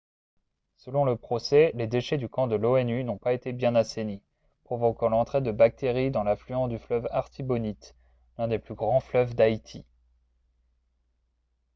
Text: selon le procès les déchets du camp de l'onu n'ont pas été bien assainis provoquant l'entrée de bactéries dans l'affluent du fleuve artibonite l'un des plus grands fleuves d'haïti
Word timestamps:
selon 0.77 1.05
le 1.05 1.15
procès 1.15 1.71
les 1.75 1.85
déchets 1.85 2.17
du 2.17 2.27
camp 2.27 2.47
de 2.47 2.55
l'onu 2.55 3.03
n'ont 3.03 3.19
pas 3.19 3.33
été 3.33 3.53
bien 3.53 3.75
assainis 3.75 4.23
provoquant 4.63 5.09
l'entrée 5.09 5.41
de 5.41 5.51
bactéries 5.51 6.09
dans 6.09 6.23
l'affluent 6.23 6.67
du 6.67 6.79
fleuve 6.79 7.07
artibonite 7.11 7.93
l'un 8.39 8.47
des 8.47 8.57
plus 8.57 8.73
grands 8.73 8.99
fleuves 8.99 9.35
d'haïti 9.35 9.85